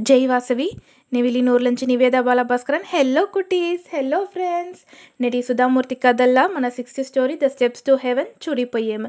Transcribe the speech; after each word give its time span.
జై 0.00 0.26
వాసవి 0.26 0.70
నివిలి 1.12 1.42
నూర్లంచి 1.42 1.86
Niveda 1.86 2.12
Balabhaskaran. 2.20 2.82
Hello 2.86 3.24
cuties. 3.24 3.96
Hello 3.96 4.24
friends 4.24 4.80
నేటి 5.20 5.42
సుధామూర్తి 5.42 5.94
కథల్లా 5.94 6.46
మన 6.46 6.68
sixth 6.68 7.04
story 7.04 7.38
the 7.44 7.46
steps 7.46 7.82
to 7.82 7.98
heaven 8.04 8.48
చూడిపోయాం. 8.48 9.04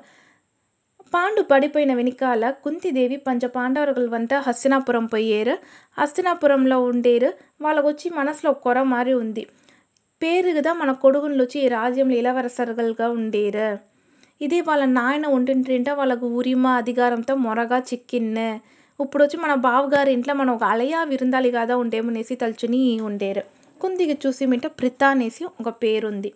Pandu 1.14 1.42
పడిపోయిన 1.42 1.94
వెనకాల 1.94 2.50
కుంతిదేవి 2.50 3.16
పంచ 3.16 3.48
పాండవరులంతా 3.48 4.40
హస్తినాపురం 4.40 5.06
పోయారు. 5.06 5.58
హస్తినాపురంలో 6.00 6.84
ఉండేరు. 6.84 7.34
వాళ్ళకొచ్చి 7.62 8.10
మనసులో 8.10 8.54
కొర 8.54 8.82
మారి 8.84 9.14
ఉంది. 9.14 9.48
పేరుగా 10.24 10.74
మన 10.74 10.92
కొడుకులు 10.92 11.44
వచ్చి 11.44 11.66
ఈ 11.66 11.68
రాజ్యంలో 11.68 12.16
ఇలవరసరులుగా 12.16 13.10
ఉండేరు. 13.10 13.78
ఇది 14.42 14.62
వాళ్ళ 14.62 14.86
నాయన 14.86 15.28
ఉంటుంటేంట 15.28 15.90
వాళ్ళకు 15.90 16.28
ఉరిమ 16.28 16.68
అధికారంతో 16.68 17.36
మొరగా 17.36 17.78
చిక్కిన్ను. 17.78 18.79
ఇప్పుడొచ్చి 19.00 19.38
మన 19.40 19.54
బావగారింట్ల 19.54 20.34
మనం 20.34 20.54
ఒక 20.54 20.64
అలయా 20.64 21.04
విருந்தாளிகாக 21.04 21.72
ఉండేమనేసి 21.74 22.36
తలుచుని 22.36 23.00
ఉండేరు. 23.00 23.44
కుందికి 23.82 24.18
చూసి 24.26 24.46
ಮಿಟ 24.46 24.68
ప్రిత 24.68 25.04
అనేసి 25.04 25.46
ఒక 25.46 25.70
పేరుంది. 25.84 26.34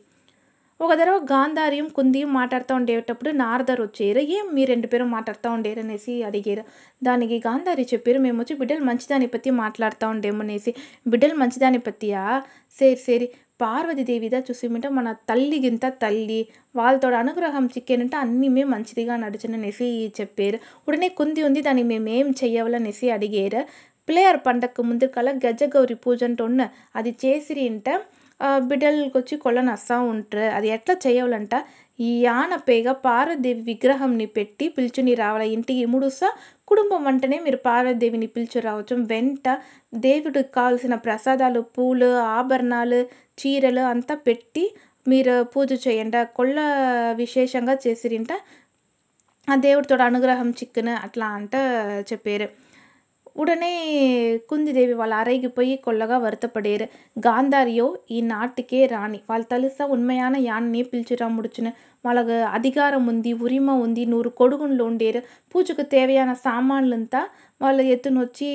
ఒక 0.82 0.94
దరవ 0.94 1.18
గాంధార్యం 1.32 1.88
కుంది 1.88 2.26
మాట్లాడుతూ 2.26 2.76
ఉండేటప్పుడు 2.76 3.30
నారదరొచ్చేరు. 3.32 4.20
ఏం 4.20 4.46
మీ 4.54 4.66
రెండు 4.66 4.88
పేరు 4.88 5.04
మాట్లాడుతూ 5.04 5.50
ఉండేరు 5.52 5.80
అనేసి 5.80 6.24
అడిగారు 6.24 6.64
దానికి 7.04 7.38
గాంధారి 7.48 7.88
చెప్పారు 7.94 8.20
మేము 8.20 8.42
వచ్చి 8.42 8.56
బిడ్డలు 8.56 8.84
మంచిదాని 8.84 9.28
పత్తి 9.28 9.50
ఉండేమో 9.52 10.08
ఉండేమనేసి. 10.10 10.76
బిడ్డలు 11.08 11.34
మంచిదాని 11.34 11.78
పత్తియా? 11.78 12.24
సరి 12.80 12.96
సరి 12.96 13.28
పార్వతీదేవిదా 13.64 14.40
చూసిమింట 14.40 14.88
మన 14.98 15.08
తల్లిగింత 15.30 15.86
తల్లి 16.04 16.40
వాళ్ళతో 16.76 17.08
అనుగ్రహం 17.16 17.66
చిక్కేనంటే 17.66 18.18
అన్నీ 18.18 18.48
మేము 18.48 18.70
మంచిదిగా 18.70 19.16
నడుచుననేసి 19.16 19.88
చెప్పారు. 20.20 20.58
ఉడనే 20.88 21.10
కుంది 21.20 21.44
ఉంది 21.44 21.62
దానికి 21.62 21.88
మేమేం 21.88 22.28
చెయ్యవలనేసి 22.42 23.06
చెయ్యాలనేసి 23.06 23.08
అడిగారు. 23.10 23.62
పిల్లయార్ 24.08 24.40
పండగకు 24.46 24.82
ముందు 24.82 25.06
కల 25.08 25.30
గజగౌరి 25.46 25.96
పూజ 25.96 26.20
అంటున్న 26.24 26.62
అది 26.96 27.12
చేసిరింట 27.24 27.88
బిడ్డలకి 28.70 29.16
వచ్చి 29.18 29.36
కొళ్ళను 29.38 29.72
వస్తూ 29.72 29.96
ఉంటారు. 30.12 30.48
అది 30.58 30.68
ఎట్లా 30.70 30.96
చేయాలంట 31.06 31.54
ఈ 32.00 32.12
యాన 32.22 32.54
పేగ 32.68 32.88
పార్వదేవి 33.06 33.62
విగ్రహంని 33.62 34.28
పెట్టి 34.38 34.66
పిలుచుని 34.78 35.14
రావాలి? 35.16 35.48
ఇంటికి 35.56 35.86
ముడుసా 35.86 36.30
కుటుంబం 36.68 37.02
వెంటనే 37.04 37.38
మీరు 37.40 37.60
పార్వదేవిని 37.66 38.28
పిలిచి 38.36 38.60
రావచ్చు. 38.60 38.96
వెంట 39.12 39.48
దేవుడికి 40.00 40.52
కావాల్సిన 40.52 40.96
ప్రసాదాలు 41.06 41.62
పూలు 41.76 42.10
ఆభరణాలు 42.38 43.00
చీరలు 43.38 43.84
అంతా 43.94 44.16
పెట్టి 44.28 44.66
మీరు 45.06 45.34
పూజ 45.54 45.72
చేయండి 45.86 46.20
కొళ్ళ 46.36 46.58
విశేషంగా 47.22 47.76
చేసిరింట. 47.86 48.32
ఆ 49.48 49.56
దేవుడితో 49.66 49.96
అనుగ్రహం 50.06 50.50
చిక్కును 50.60 50.94
అట్లా 51.06 51.28
అంట 51.38 51.54
చెప్పారు. 52.12 52.48
உடனே 53.36 53.72
குந்தி 54.50 54.72
தேவி 54.72 54.94
వాళ్ళ 54.94 55.14
அறைக்கு 55.16 55.50
போய் 55.50 55.72
கொల్లగా 55.78 56.18
வருத்தப்படுகிறார் 56.18 56.92
గాంధార్యో 57.20 57.88
ఈ 58.10 58.18
నాటికే 58.22 58.80
రాణి 58.86 59.20
వాళ్ళు 59.30 59.48
తలుస్తా 59.50 59.86
ఉన్మయాన 59.86 60.36
యాన్ని 60.42 60.82
పిలిచిరా 60.84 61.28
ముడుచును 61.28 61.72
వాళ్ళకు 62.06 62.36
అధికారం 62.50 63.04
ఉంది 63.08 63.32
ఉరిమ 63.40 63.72
ఉంది 63.78 64.04
నూరు 64.06 64.30
కొడుగున్లు 64.32 64.84
ఉండేరు 64.84 65.22
పూజకు 65.56 65.86
తేవయాన 65.92 66.32
సామాన్లంతా 66.44 67.22
వాళ్ళు 67.62 67.84
ఎత్తునొచ్చి 67.86 68.50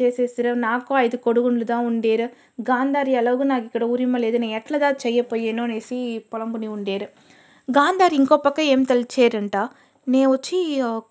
చేసేసారు 0.00 0.54
నాకు 0.60 0.92
ఐదు 0.96 1.16
కొడుగున్లు 1.16 1.64
దా 1.64 1.78
ఉండేరు 1.82 2.26
గాంధారి 2.62 3.12
ఎలాగో 3.12 3.44
నాకు 3.44 3.64
ఇక్కడ 3.64 3.84
ఉరిమ 3.86 4.16
లేదు 4.16 4.38
నేను 4.38 4.56
ఎట్లదా 4.56 4.90
చెయ్యపోయాను 5.04 5.62
అనేసి 5.62 5.98
పొలంపుని 6.32 6.68
ఉండేరు 6.68 7.08
గాంధారి 7.68 8.16
ఇంకో 8.16 8.36
పక్క 8.36 8.60
ఏం 8.68 8.80
తలిచారంట 8.84 9.56
నే 10.06 10.22
వచ్చి 10.26 10.58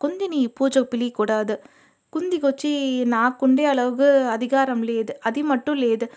కుందిని 0.02 0.42
పూజకు 0.58 0.90
పిలియకూడదు 0.92 1.56
కుందికొచ్చి 2.14 2.72
నాకుండే 3.06 3.66
అలాగ 3.66 4.02
అధికారం 4.32 4.84
లేదు. 4.84 5.14
అది 5.26 5.42
మట్టు 5.44 5.72
లేదు. 5.84 6.08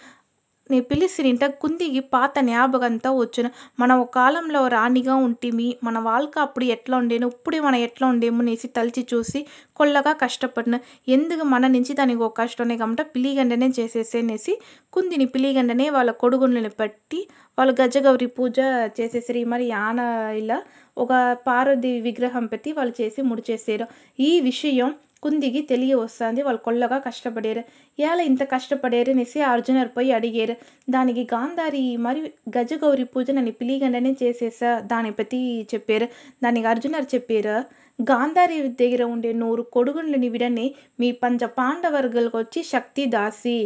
నేను 0.71 0.85
పిలిసిరింట 0.85 1.45
కుందికి 1.63 2.01
పాత 2.13 2.35
జ్ఞాపకంతా 2.41 3.11
వచ్చును. 3.13 3.49
మనం 3.79 4.01
ఒక 4.01 4.11
కాలంలో 4.15 4.69
రాణిగా 4.69 5.15
ఉంటిమి 5.25 5.77
మన 5.85 5.99
వాళ్ళకి 5.99 6.41
అప్పుడు 6.41 6.65
ఎట్లా 6.65 6.97
ఉండేను 6.97 7.27
ఇప్పుడు 7.27 7.57
మనం 7.61 7.79
ఎట్లా 7.79 8.09
ఉండేము 8.09 8.41
అనేసి 8.43 8.69
తలిచి 8.69 9.07
చూసి 9.13 9.41
కొల్లగా 9.77 10.13
కష్టపడిన. 10.13 10.77
ఎందుకు 11.09 11.45
మన 11.45 11.67
నుంచి 11.67 11.93
దానికి 11.93 12.23
ఒక 12.23 12.41
కష్టమే 12.43 12.77
కాబట్టి 12.77 13.05
పిలిగండనే 13.15 13.69
చేసేసేనేసి 13.79 14.55
కుందిని 14.93 15.27
పిలిగండనే 15.27 15.91
వాళ్ళ 15.91 16.11
కొడుకులను 16.23 16.71
పట్టి 16.81 17.21
వాళ్ళు 17.59 17.75
గజగౌరి 17.81 18.27
పూజ 18.37 18.57
చేసేసారు. 18.99 19.39
ఈ 19.39 19.45
మరి 19.45 19.67
యాన 19.67 20.01
ఇలా 20.37 20.59
ఒక 20.97 21.13
పార్వతి 21.47 22.01
విగ్రహం 22.01 22.47
పెట్టి 22.47 22.73
వాళ్ళు 22.73 22.95
చేసి 23.01 23.23
ముడిచేసారు. 23.23 23.87
ఈ 24.21 24.41
విషయం 24.41 24.91
కుందికి 25.25 25.61
తెలియ 25.69 25.95
వస్తుంది 25.97 26.41
వాళ్ళు 26.43 26.61
కొల్లగా 26.61 26.99
కష్టపడేరు 27.05 27.63
ఎలా 27.99 28.23
ఇంత 28.23 28.43
కష్టపడేరు 28.51 29.11
అనేసి 29.11 29.41
అర్జునర్ 29.47 29.91
పోయి 29.97 30.11
అడిగారు 30.13 30.55
దానికి 30.91 31.23
గాంధారి 31.33 31.85
మరి 32.01 32.21
గజగౌరి 32.57 33.07
పూజ 33.11 33.31
నన్ను 33.31 33.55
పిలిగండనే 33.61 34.13
చేసేసా 34.23 34.73
దాని 34.87 35.13
ప్రతి 35.13 35.41
చెప్పారు 35.73 36.09
దానికి 36.43 36.69
అర్జునర్ 36.69 37.09
చెప్పారు 37.15 37.57
గాంధారి 37.99 38.57
దగ్గర 38.75 39.03
ఉండే 39.07 39.31
నూరు 39.35 39.63
కొడుకులని 39.73 40.29
విడని 40.29 40.67
మీ 41.01 41.09
పంచ 41.21 41.47
పాండవర్గలకు 41.59 42.37
వచ్చి 42.39 42.61
శక్తి 42.71 43.03
దాసి 43.13 43.59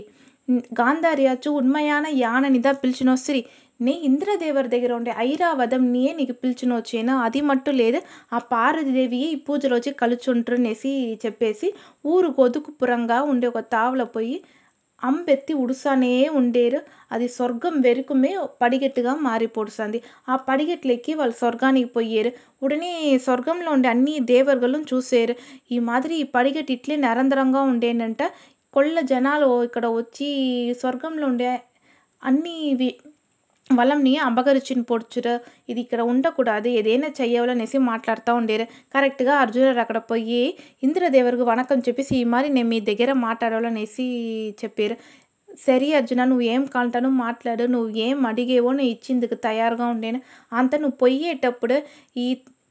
గాంధార్యాచు 0.79 1.49
ఉన్మయాన 1.53 2.07
యాననిదా 2.19 2.73
పిలిచినొస్సిరి 2.75 3.43
నీ 3.81 3.93
ఇంద్రదేవర 4.07 4.67
దగ్గర 4.67 4.93
ఉండే 4.95 5.13
ఐరావతం 5.25 5.83
నీయే 5.93 6.13
నీకు 6.15 6.35
పిలిచినొచ్చేనా 6.35 7.15
అది 7.27 7.41
మట్టు 7.43 7.73
లేదు. 7.81 7.99
ఆ 8.33 8.39
పార్వతీదేవియే 8.51 9.27
ఈ 9.31 9.41
పూజలో 9.47 9.75
వచ్చి 9.77 9.91
కలుచుంటారనేసి 10.01 10.93
చెప్పేసి 11.25 11.69
ఊరు 12.05 12.31
గొదుకుపురంగా 12.39 13.19
ఉండే 13.31 13.49
ఒక 13.53 13.63
తావుల 13.75 14.05
పోయి 14.15 14.37
అంబెత్తి 15.03 15.55
ఉడుసానే 15.63 16.11
ఉండేరు. 16.39 16.79
అది 17.11 17.27
స్వర్గం 17.35 17.75
వెరుకుమే 17.81 18.31
పడిగెట్టుగా 18.63 19.13
మారిపోడుస్తుంది 19.27 19.99
ఆ 20.29 20.37
పడిగట్లెక్కి 20.49 21.13
వాళ్ళు 21.15 21.37
స్వర్గానికి 21.39 21.91
పోయారు. 21.95 22.31
ఉడనే 22.63 22.91
స్వర్గంలో 23.27 23.71
ఉండే 23.77 23.89
అన్ని 23.89 24.15
దేవర్గలను 24.33 24.87
చూసారు. 24.93 25.37
ఈ 25.71 25.79
మాదిరి 25.89 26.17
ఈ 26.17 26.27
పడిగెట్టు 26.35 26.73
ఇట్లే 26.77 26.97
నిరంతరంగా 27.05 27.63
ఉండేనంట. 27.71 28.23
కొల్ల 28.75 29.01
జనాలు 29.13 29.51
ఇక్కడ 29.65 29.87
వచ్చి 30.01 30.29
స్వర్గంలో 30.81 31.27
ఉండే 31.27 31.53
అన్ని 32.23 32.57
వలంని 33.71 34.13
అపగరిచిన 34.17 34.81
పొడుచురు. 34.81 35.33
ఇది 35.69 35.81
ఇక్కడ 35.81 36.01
ఉండకూడదు. 36.13 36.69
ఏదైనా 36.69 37.09
చెయ్యవలనేసి 37.21 37.79
మాట్లాడుతూ 37.91 38.35
ఉండేరు. 38.35 38.65
కరెక్ట్గా 38.95 39.35
అర్జునుడు 39.35 39.81
అక్కడ 39.81 39.99
పోయి 40.11 40.43
ఇంద్రదేవరకు 40.83 41.43
వణకం 41.43 41.79
చెప్పేసి 41.79 42.13
ఈ 42.17 42.25
మరి 42.35 42.49
నేను 42.49 42.69
మీ 42.69 42.79
దగ్గర 42.81 43.13
మాట్లాడాలనేసి 43.27 44.07
చెప్పారు. 44.65 44.97
సరే 45.67 45.89
అర్జున 45.93 46.25
నువ్వు 46.25 46.45
ఏం 46.55 46.65
కాంటానో 46.67 47.11
మాట్లాడు. 47.25 47.65
నువ్వు 47.67 47.91
ఏం 48.07 48.19
అడిగేవో 48.27 48.73
నేను 48.73 48.91
ఇచ్చేందుకు 48.91 49.35
తయారుగా 49.47 49.87
ఉండేను. 49.87 50.21
అంత 50.53 50.73
నువ్వు 50.77 50.97
పోయేటప్పుడు 50.97 51.77
ఈ 52.17 52.27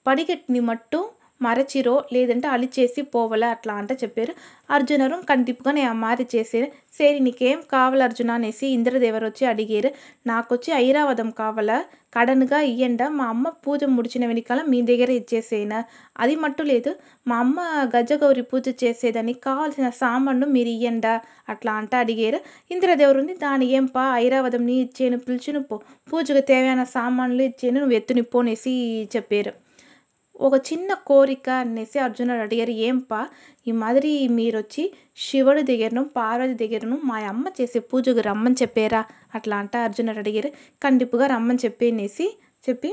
పడిగట్టుని 0.07 0.59
మట్టు 0.59 0.99
మరచిరో 1.40 1.94
లేదంటే 2.12 2.46
అలిచేసి 2.48 3.00
పోవలే 3.12 3.46
అట్లా 3.46 3.72
అంట 3.74 3.92
చెప్పారు 4.02 4.32
అర్జునరు 4.70 5.16
కంటిపుగా 5.28 5.70
నేను 5.72 5.96
మారి 6.02 6.24
చేసేది 6.34 6.68
సరే 6.98 7.18
నీకేం 7.18 7.58
కావాలి 7.72 8.02
అర్జున 8.02 8.32
అనేసి 8.32 8.66
ఇంద్రదేవరు 8.68 9.24
వచ్చి 9.26 9.44
అడిగారు 9.46 9.90
నాకు 10.26 10.48
వచ్చి 10.54 10.70
ఐరావతం 10.78 11.28
కావాలా 11.38 11.78
కడనుగా 12.16 12.58
ఇయ్యండా 12.62 13.06
మా 13.10 13.26
అమ్మ 13.26 13.52
పూజ 13.64 13.84
ముడిచిన 13.92 14.24
వెనకాల 14.26 14.60
మీ 14.66 14.78
దగ్గర 14.82 15.10
ఇచ్చేసేనా 15.12 15.78
అది 16.16 16.34
మట్టు 16.36 16.64
లేదు 16.64 16.90
మా 17.26 17.36
అమ్మ 17.38 17.60
గజగౌరి 17.94 18.44
పూజ 18.50 18.74
చేసేదానికి 18.82 19.40
కావాల్సిన 19.40 19.88
సామాన్లు 19.98 20.48
మీరు 20.52 20.72
ఇయ్యండా 20.72 21.14
అట్లా 21.48 21.74
అంట 21.74 21.94
అడిగారు 21.96 22.40
ఇంద్రదేవరు 22.70 23.20
ఉంది 23.20 23.36
దాని 23.40 23.66
ఏం 23.72 23.86
పా 23.88 24.06
ఐరావతం 24.18 24.64
నీ 24.66 24.78
ఇచ్చేను 24.82 25.18
పిలుచును 25.18 25.62
పో 25.62 25.78
పూజకు 26.10 26.44
தேவையான 26.46 26.84
సామాన్లు 26.92 27.42
ఇచ్చేను 27.42 27.78
నువ్వు 27.78 27.96
ఎత్తుని 27.96 28.24
పో 28.28 28.40
అనేసి 28.40 28.74
చెప్పారు 29.12 29.54
ఒక 30.39 30.55
చిన్న 30.67 30.89
కోరిక 31.07 31.47
అనేసి 31.61 31.97
అర్జునుడు 31.99 32.41
అడిగారు. 32.41 32.73
ఏంపా? 32.87 33.19
ఈ 33.67 33.71
మాదిరి 33.73 34.11
మీరు 34.37 34.57
వచ్చి 34.57 34.83
శివుడి 35.17 35.63
దగ్గరను 35.63 36.03
పార్వతి 36.17 36.55
దగ్గరను 36.61 36.97
మా 37.09 37.17
అమ్మ 37.29 37.45
చేసే 37.59 37.79
పూజకు 37.89 38.21
రమ్మని 38.27 38.57
చెప్పారా? 38.61 39.01
అట్లా 39.35 39.55
అంట 39.57 39.75
అర్జునుడు 39.85 40.21
అడిగారు. 40.23 40.49
కండిపుగా 40.81 41.27
రమ్మని 41.33 41.61
చెప్పేనేసి 41.65 42.27
చెప్పి 42.65 42.91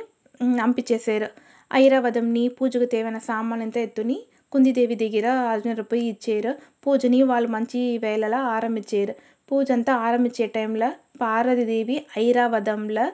పంపించేశారు 0.58 1.29
ఐరావతంని 1.70 2.44
పూజకు 2.56 2.87
తేవైన 2.93 3.19
సామాన్ 3.29 3.62
అంతా 3.62 3.81
ఎత్తుని 3.81 4.17
కుందిదేవి 4.52 4.97
దగ్గర 4.97 5.26
అర్జునుడు 5.52 5.85
పోయి 5.90 6.05
ఇచ్చారు. 6.08 6.50
పూజని 6.85 7.20
వాళ్ళు 7.31 7.49
మంచి 7.56 7.81
వేళలా 8.05 8.40
ఆరంభించారు 8.55 9.14
పూజ 9.49 9.67
అంతా 9.73 9.93
ఆరంభించే 10.06 10.47
టైంలో 10.56 10.88
పార్వతీదేవి 11.20 11.97
ఐరావతంలో 12.19 13.06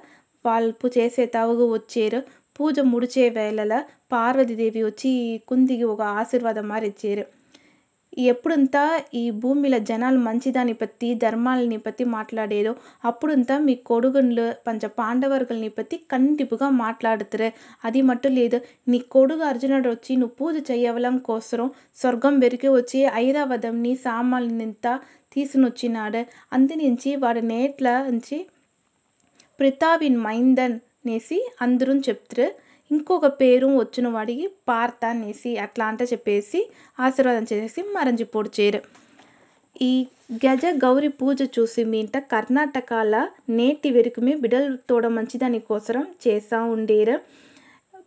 వాళ్ళు 0.44 0.90
చేసే 0.96 1.24
తావుగు 1.34 1.64
వచ్చారు. 1.72 2.20
పూజ 2.60 2.80
ముడిచే 2.84 3.26
వేళల 3.30 3.74
పార్వతి 4.12 4.54
దేవి 4.54 4.82
వచ్చి 4.84 5.12
కుంతికి 5.48 5.84
ఒక 5.84 6.02
ఆశీర్వాదం 6.20 6.66
మారి 6.68 6.86
ఇచ్చారు 6.86 7.24
ఎప్పుడంతా 8.22 8.80
ఈ 9.14 9.30
భూమిలో 9.30 9.78
జనాలు 9.80 10.18
మంచిదాన్ని 10.18 10.72
పత్తి 10.72 11.14
ధర్మాలని 11.14 11.78
పత్తి 11.78 12.04
మాట్లాడేదో 12.04 12.72
అప్పుడంతా 13.04 13.58
మీ 13.58 13.74
కొడుకులు 13.84 14.52
పంచ 14.66 14.86
పాండవర్గుల్ని 14.98 15.68
పత్తి 15.68 15.96
కంటిపుగా 16.12 16.68
మాట్లాడుతురు. 16.80 17.48
అది 17.84 18.02
మట్టు 18.02 18.28
లేదు. 18.28 18.58
నీ 18.88 18.98
కొడుకు 19.10 19.42
అర్జునుడు 19.42 19.88
వచ్చి 19.88 20.16
నువ్వు 20.16 20.34
పూజ 20.34 20.56
చేయవలం 20.70 21.18
కోసరం 21.18 21.70
స్వర్గం 21.96 22.38
వెరికి 22.38 22.68
వచ్చి 22.68 23.00
ఐరావతంని 23.16 23.94
సామాన్యంతా 24.04 24.94
తీసునొచ్చినాడు. 25.32 26.22
అందు 26.52 26.76
నుంచి 26.82 27.16
వాడి 27.16 27.42
నేట్ల 27.42 27.88
నుంచి 28.10 28.38
ప్రితావిన్ 29.60 30.18
మైందన్ 30.18 30.76
అనేసి 31.00 31.38
అందరూ 31.60 31.92
చెప్తారు 32.08 32.48
ఇంకొక 32.90 33.26
పేరు 33.40 33.66
వచ్చిన 33.74 34.06
వాడికి 34.08 34.46
పార్థ 34.68 35.04
అనేసి 35.06 35.50
అట్లా 35.58 35.84
అంట 35.90 36.02
చెప్పేసి 36.12 36.60
ఆశీర్వాదం 36.98 37.44
చేసేసి 37.52 37.82
మరంజిపోడ్చేరు 37.96 38.80
ఈ 39.80 39.92
గజ 40.44 40.64
గౌరి 40.82 41.10
పూజ 41.20 41.42
చూసి 41.56 41.82
మీంట 41.92 42.16
కర్ణాటకాల 42.32 43.14
నేటి 43.58 43.90
వెరుకుమే 43.90 44.34
బిడలు 44.34 44.74
తోడ 44.88 45.06
మంచిదాని 45.16 45.60
కోసరం 45.70 46.04
చేస్తూ 46.24 46.58
ఉండేరు 46.74 47.16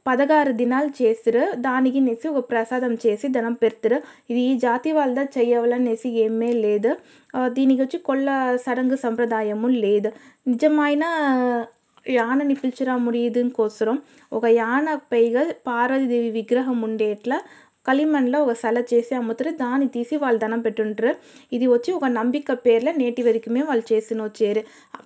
పదహారు 0.05 0.51
దినాలు 0.51 0.89
చేసిరు 0.99 1.43
దానికి 1.65 1.99
అనేసి 1.99 2.27
ఒక 2.31 2.41
ప్రసాదం 2.49 2.93
చేసి 3.03 3.25
ధనం 3.27 3.53
పెడతారు 3.53 3.97
ఇది 4.29 4.41
ఈ 4.49 4.53
జాతి 4.57 4.89
వాళ్ళ 4.97 5.17
చెయ్యవలనేసి 5.37 6.09
ఏమీ 6.23 6.49
లేదు. 6.65 6.91
దీనికి 7.49 7.81
వచ్చి 7.81 7.97
కొల్ల 8.09 8.27
సడంగు 8.65 8.97
సంప్రదాయము 9.05 9.67
లేదు. 9.85 10.09
నిజమైన 10.47 11.03
యానని 12.05 12.55
పిలిచిరా 12.61 12.95
ముడియుదుని 13.05 13.51
కోసరం 13.59 13.97
ఒక 14.33 14.45
యాన 14.61 14.88
పైగా 15.13 15.44
పార్వతీదేవి 15.67 16.31
విగ్రహం 16.39 16.79
ఉండేట్లా 16.88 17.38
களிమణ్లో 17.85 18.38
ఒక 18.44 18.53
సల 18.61 18.77
చేసి 18.91 19.13
అమ్ముతారు. 19.15 19.51
దాన్ని 19.61 19.88
తీసి 19.95 20.15
వాళ్ళు 20.23 20.39
దండం 20.44 20.61
పెట్టుంటారు. 20.61 21.13
ఇది 21.55 21.65
వచ్చి 21.73 21.89
ఒక 21.97 22.05
నంబిక 22.17 22.51
పేర్ల 22.65 22.89
నేటి 23.01 23.21
వరకుమే 23.27 23.61
వాళ్ళు 23.69 23.85
చేసిన 23.91 24.19
వచ్చేరు 24.27 24.61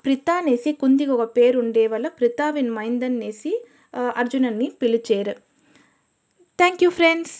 ప్రిత 0.05 0.29
అనేసి 0.41 0.71
కుందికి 0.81 1.11
ఒక 1.17 1.25
పేరు 1.38 1.59
ఉండే 1.63 1.85
వల్ల 1.94 2.07
ప్రితావిన్ 2.19 2.71
మైందన్నేసి 2.77 3.53
అర్జునన్ని 4.21 4.67
పిలిచేరు. 4.81 5.35
Thank 6.59 6.83
you 6.83 6.89
friends. 6.99 7.35